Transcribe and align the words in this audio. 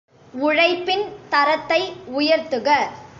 உழைப்பின் 0.33 1.05
தரத்தை 1.29 1.81
உயர்த்துக. 2.17 2.67